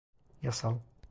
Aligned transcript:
Yasal… 0.41 0.77